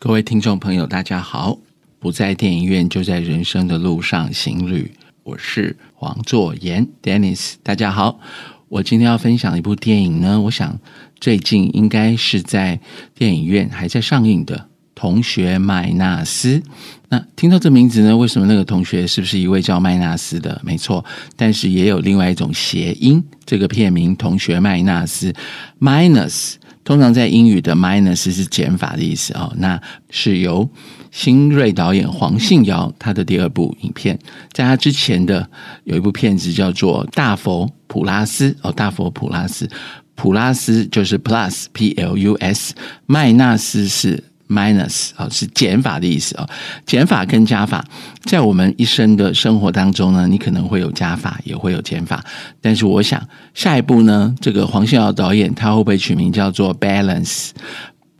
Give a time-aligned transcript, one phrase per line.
[0.00, 1.58] 各位听众朋友，大家好！
[1.98, 4.92] 不在电影院，就在人生的路上行旅。
[5.24, 7.54] 我是黄作言，Dennis。
[7.64, 8.20] 大家好，
[8.68, 10.40] 我今天要分享一部电影呢。
[10.40, 10.78] 我想
[11.18, 12.78] 最近应该是在
[13.16, 14.56] 电影院还在上映的
[14.94, 16.58] 《同学麦纳斯》。
[17.08, 20.60] 那听到这名字呢，为什么那个同学是不是一位叫麦纳斯的？
[20.64, 21.04] 没错，
[21.34, 23.20] 但是也有另外一种谐音。
[23.44, 25.32] 这个片名《同学麦纳斯》
[25.80, 26.54] （Minus）。
[26.88, 29.78] 通常在英语的 minus 是减法的意思哦，那
[30.08, 30.66] 是由
[31.10, 34.18] 新锐导演黄信尧他的第二部影片，
[34.52, 35.46] 在他之前的
[35.84, 39.66] 有一部片子叫做《大佛普拉斯》哦，《大佛普拉斯》，
[40.14, 42.74] 普拉斯就是 plus p l u s，
[43.04, 44.24] 麦纳斯是。
[44.48, 46.48] Minus 啊，是减法的意思啊。
[46.86, 47.84] 减法跟加法，
[48.24, 52.24] 在我们一生的生活当中呢，你可能会有加法，也会有减法。
[52.60, 53.22] 但是我想，
[53.54, 57.50] 下一步呢，这个黄信尧导演他会不会取名叫做 balance？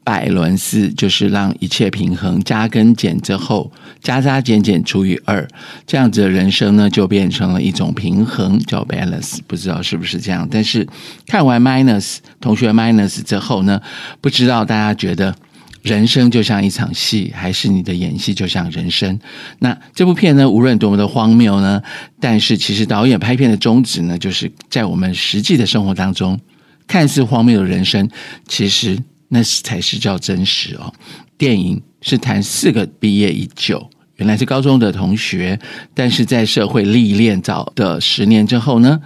[0.04, 3.70] 百伦斯就是让一切平衡，加跟减之后，
[4.02, 5.46] 加加减减除以二，
[5.86, 9.36] 这样子的人生呢，就变成了一种平衡，叫 balance。
[9.46, 10.48] 不知道是不是这样？
[10.50, 10.88] 但是
[11.26, 13.82] 看完 minus 同学 minus 之后呢，
[14.22, 15.34] 不知道大家觉得。
[15.82, 19.18] 人生就像一场戏，还是你的演戏就像人生？
[19.60, 21.82] 那这部片呢，无论多么的荒谬呢，
[22.20, 26.38] 但是其实导演拍片的宗旨呢，就是在我们实际的生活当中，
[26.86, 28.08] 看似荒谬的人生，
[28.46, 28.98] 其实
[29.28, 30.92] 那是才是叫真实哦。
[31.36, 33.88] 电影是谈四个毕业已久。
[34.18, 35.58] 原来是高中的同学，
[35.94, 39.00] 但是在社会历练早的十年之后呢，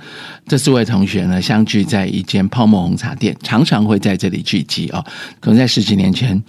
[0.46, 5.04] 这四位同学呢相聚在一间泡沫红茶店，常常会在这里聚集哦。
[5.38, 6.42] 可能在十几年前，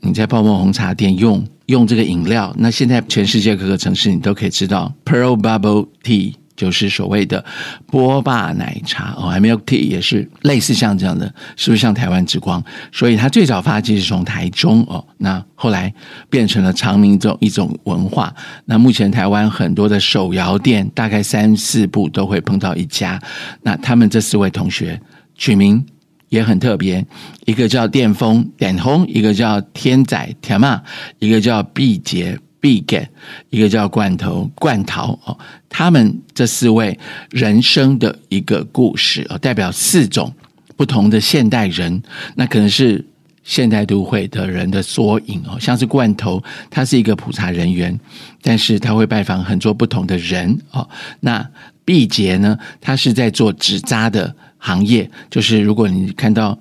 [0.00, 6.34] 你在泡沫红茶店用用这个饮料，那现在全世界各个城市你都可以知道 Pearl Bubble Tea。
[6.56, 7.44] 就是所谓的
[7.86, 12.62] 波霸奶茶哦，milk tea 也是类似像这样的，是不是像台湾之光？
[12.90, 15.92] 所以它最早发迹是从台中哦，那后来
[16.30, 18.34] 变成了长明这种一种文化。
[18.64, 23.20] 那目前台湾很多的手摇店，大概三四部都会碰到一家。
[23.62, 25.00] 那他们这四位同学
[25.36, 25.84] 取名
[26.30, 27.04] 也很特别，
[27.44, 30.82] 一个叫电风点红，一个叫天仔天嘛，
[31.18, 32.38] 一个叫毕节。
[32.66, 33.08] 必给
[33.50, 35.38] 一个叫罐头罐头哦，
[35.68, 36.98] 他们这四位
[37.30, 40.34] 人生的一个故事哦，代表四种
[40.76, 42.02] 不同的现代人，
[42.34, 43.04] 那可能是
[43.44, 45.56] 现代都会的人的缩影哦。
[45.60, 47.96] 像是罐头，他是一个普查人员，
[48.42, 50.88] 但是他会拜访很多不同的人哦。
[51.20, 51.48] 那
[51.84, 56.58] 毕节呢，他是在做纸扎的行业，就是如果你看到。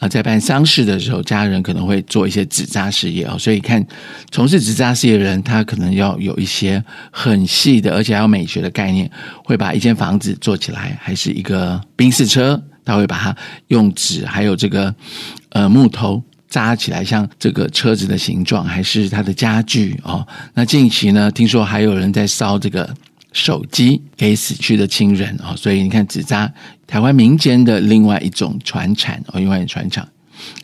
[0.00, 3.86] 啊，在办丧事的时候，家人可能会做一些纸扎事业哦，所以看
[4.30, 9.08] 从事纸扎事业的人，他可能要有一些很细的，而且还有美学的概念，
[9.44, 13.36] 会把一间房子做起来，还是一个冰室车，他会把它
[13.68, 14.94] 用纸还有这个
[15.50, 20.26] 呃木头扎起来，像这个车子的形状，还是它的家具哦。
[20.54, 22.88] 那近期呢，听说还有人在烧这个。
[23.32, 26.52] 手机给死去的亲人啊，所以你看纸扎，
[26.86, 30.06] 台湾民间的另外一种传产哦，另外一种传承。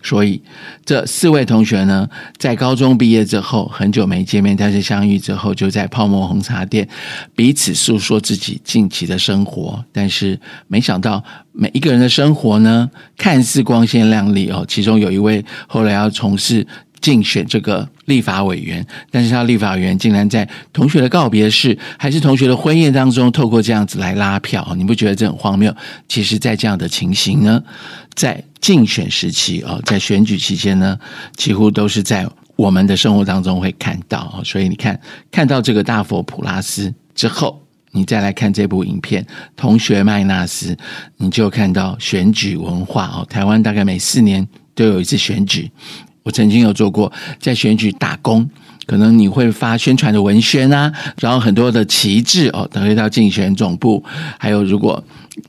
[0.02, 0.40] 所以
[0.86, 6.88] 这四位同学呢，在高中毕业之后，很久没见面，但是相遇之后，就在泡沫红茶店
[7.34, 9.84] 彼此诉说自己近期的生活。
[9.92, 11.22] 但是没想到，
[11.52, 16.66] 每一个人的生活呢，看似光鲜亮丽哦，其中有一位后来要从事。
[17.00, 25.74] 竞选这个立法委员，但是他立法委员竟然在同学的告别式，还是同学的婚宴当中，透过这样子来拉票，你不觉得这很荒谬？
[26.08, 27.62] 其实，在这样的情形呢，
[28.14, 30.98] 在竞选时期啊，在选举期间呢，
[31.36, 34.98] 几乎都是在我们的生活当中会看到所以你看，
[35.30, 37.62] 看到这个大佛普拉斯之后，
[37.92, 39.22] 你再来看这部影片
[39.54, 40.74] 《同学麦纳斯》，
[41.18, 43.26] 你就看到选举文化哦。
[43.28, 45.70] 台湾大概每四年都有一次选举。
[46.26, 48.50] 我曾经有做过在选举打工，
[48.84, 54.02] 可能你会发宣传的文宣啊，然后很多的旗帜哦，等会到竞选总部，
[54.36, 55.02] 还有如果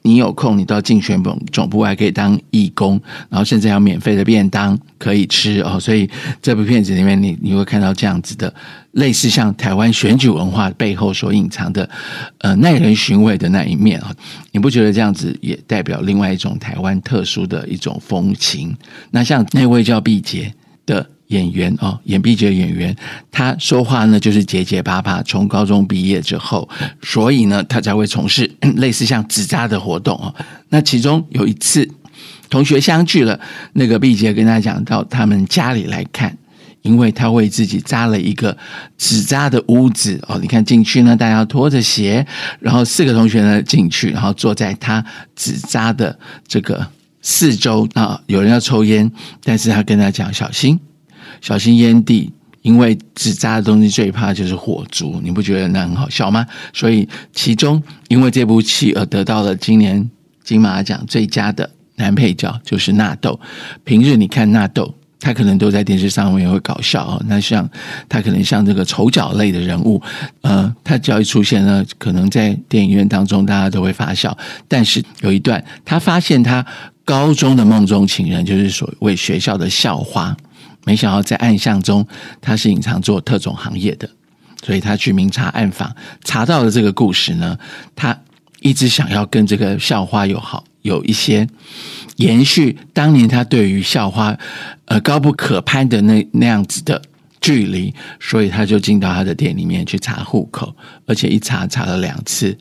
[0.03, 5.79] 你有空，你到竞选总总部还可以当义工，然后甚至还有免费的便当可以吃哦。
[5.79, 6.07] 所以
[6.43, 8.53] 这部片子里面，你你会看到这样子的，
[8.91, 11.89] 类似像台湾选举文化背后所隐藏的
[12.41, 14.13] 呃耐人寻味的那一面啊，
[14.51, 18.77] 你不觉得这样子也代表另外一种台湾特殊的一种风情？
[19.09, 20.53] 那像那位叫毕节。
[20.87, 22.95] 的演员哦，演毕节演员，
[23.29, 25.21] 他说话呢就是结结巴巴。
[25.23, 26.67] 从高中毕业之后，
[27.03, 30.33] 所以呢，他才会从事 类似像纸扎的活动哦。
[30.69, 31.87] 那其中有一次
[32.49, 33.37] 同学相聚了，
[33.73, 36.35] 那个毕节跟他讲到他们家里来看，
[36.81, 38.57] 因为他为自己扎了一个
[38.97, 40.39] 纸扎的屋子哦。
[40.41, 42.25] 你看进去呢，大家拖着鞋，
[42.61, 45.03] 然后四个同学呢进去，然后坐在他
[45.35, 46.17] 纸扎的
[46.47, 46.87] 这个。
[47.29, 49.11] 四周啊，有人要抽烟，
[49.43, 50.79] 但是他跟他讲小心，
[51.41, 52.31] 小心烟蒂。
[52.61, 56.45] 因为纸扎的东西最怕就是火烛，你不觉得那很好笑吗？
[56.73, 60.09] 所以其中因为这部戏而得到了今年
[60.43, 63.37] 金马奖最佳的男配角，就是纳豆。
[63.83, 67.23] 平日你看纳豆，他可能都在电视上面会搞笑哦。
[67.27, 67.69] 那像
[68.09, 70.01] 他可能像这个丑角类的人物，
[70.41, 74.37] 呃，他只要一出现呢，可能在电影院当中大家都会发笑。
[74.67, 76.65] 但是有一段，他发现他
[77.07, 80.35] 高中的梦中情人就是所谓学校的校花。
[80.83, 82.05] 没想到在暗巷中，
[82.41, 84.09] 他是隐藏做特种行业的，
[84.61, 85.95] 所以他去明察暗访，
[86.25, 87.57] 查到了这个故事呢。
[87.95, 88.17] 他
[88.59, 91.47] 一直想要跟这个校花有好有一些
[92.17, 94.37] 延续当年他对于校花
[94.85, 97.01] 呃高不可攀的那那样子的
[97.39, 100.75] 距离，所以他就进到他的店里面去查户口，
[101.05, 102.57] 而且一查查了两次。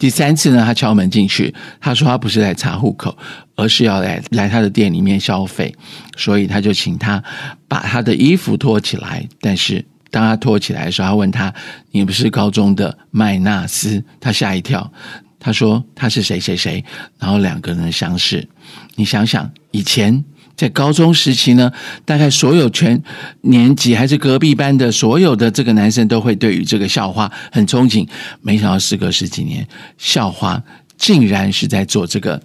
[0.00, 3.16] 第三次呢，他敲门进去，他说他不是来查户口，
[3.54, 5.72] 而是要来来他的店里面消费，
[6.16, 7.22] 所以他就请他
[7.68, 9.28] 把他的衣服脱起来。
[9.40, 11.54] 但是当他脱起来的时候，他问他
[11.92, 14.90] ：“你不是高中的麦纳斯？”他吓一跳，
[15.38, 16.82] 他说他是谁谁谁，
[17.18, 18.48] 然后两个人相识。
[18.96, 20.24] 你想想以前。
[20.60, 21.72] 在高中时期呢，
[22.04, 23.02] 大概所有全
[23.40, 28.06] 年级还是隔壁班的所有的这个男生都会对于这个校花很憧憬。
[28.42, 29.66] 没想到时隔十几年，
[29.96, 30.62] 校花
[30.98, 32.38] 竟然是在做这个，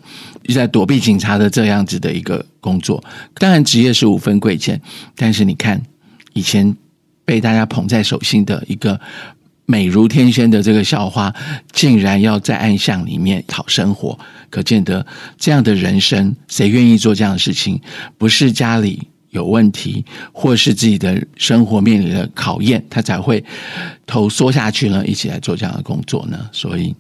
[0.54, 3.04] 在躲避警察的这样子的一个工作。
[3.38, 4.80] 当然，职业是五分贵贱，
[5.18, 5.82] 但是你看
[6.32, 6.74] 以前
[7.26, 8.98] 被大家捧在手心的一个。
[9.68, 11.34] 美如天仙的这个校花，
[11.72, 14.18] 竟然要在暗巷里面讨生活，
[14.50, 15.06] 可见得
[15.38, 17.82] 这样的人生，谁愿意做这样的事情？
[18.18, 19.02] 不是家里
[19.32, 23.44] 有问题，或是自己的生活面临的考验，他才会
[24.06, 26.48] 头缩下去呢，一起来做这样的工作呢？
[26.52, 26.96] 所以，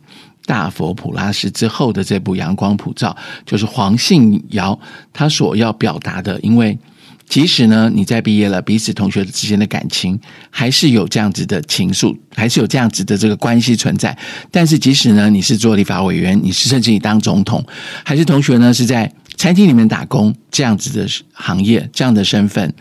[0.45, 3.15] 大佛普拉斯之后的这部《阳光普照》，
[3.45, 4.79] 就是黄信尧
[5.13, 6.77] 他所要表达的，因为。
[7.27, 10.17] 即使呢，你在毕业了，彼此同学之间的感情
[10.51, 14.15] 还是有这样子的情愫，还是有这样子的这个关系存在。
[14.51, 17.65] 但是，即使呢，你是做立法委员，你是甚至你当总统，
[18.03, 22.71] 还是同学呢，是在餐厅里面打工这样子的行业，这样的身份，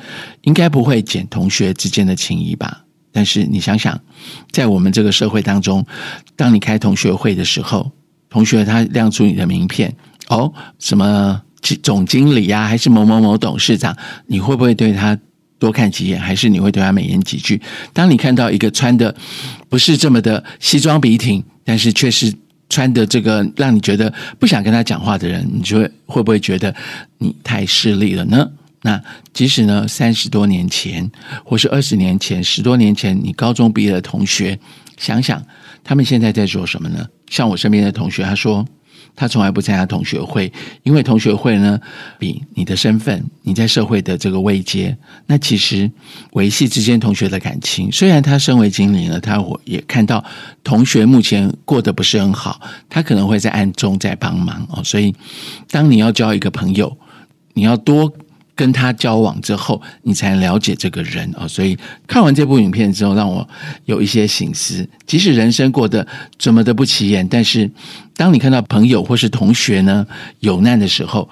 [0.42, 2.84] 应该不会减同学之间的情谊吧？
[3.10, 3.98] 但是你想想，
[4.52, 5.84] 在我们这个社会当中，
[6.36, 7.90] 当你开同学会的时候，
[8.28, 9.96] 同学他亮出你的名片，
[10.28, 11.40] 哦，什么？
[11.82, 13.96] 总经理呀，还是某某某董事长，
[14.26, 15.18] 你会不会对他
[15.58, 16.20] 多看几眼？
[16.20, 17.58] 还是你会对他美言几句？
[17.94, 19.14] 当你看到一个穿的
[19.70, 22.30] 不是这么的西装笔挺，但是却是
[22.68, 26.74] 穿的这个让你觉得不想跟他讲话的人，你就会会不会觉得
[27.16, 28.50] 你太势利了呢？
[28.82, 29.02] 那
[29.32, 31.10] 即使呢，三十多年前，
[31.44, 34.58] 或是二十年前、十多年前，你高中毕业的同学，
[34.98, 35.42] 想想
[35.82, 37.06] 他们现在在做什么呢？
[37.30, 38.66] 像我身边的同学，他说。
[39.16, 40.52] 他从来不参加同学会，
[40.82, 41.80] 因为同学会呢，
[42.18, 44.96] 比你的身份、你在社会的这个位阶，
[45.26, 45.90] 那其实
[46.32, 47.90] 维系之间同学的感情。
[47.92, 50.24] 虽然他身为经理呢，他我也看到
[50.62, 54.82] 同学目前过得不是很好，他可能会在暗中在帮忙哦。
[54.82, 55.14] 所以，
[55.70, 56.96] 当你要交一个朋友，
[57.54, 58.12] 你要多。
[58.54, 61.46] 跟他交往之后，你才了解这个人啊。
[61.46, 63.46] 所以看完这部影片之后，让我
[63.84, 64.88] 有一些醒思。
[65.06, 66.06] 即使人生过得
[66.38, 67.70] 怎么的不起眼，但是
[68.16, 70.06] 当你看到朋友或是同学呢
[70.40, 71.28] 有难的时候，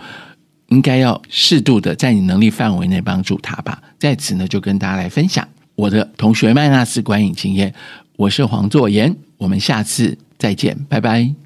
[0.69, 3.81] 应该要适度的在你能力范围内帮助他吧。
[3.99, 7.73] 在此呢，就跟大家来分享我的同学麦纳斯观影经验。
[8.17, 11.42] 我是黄作言，我们下次再见，拜拜。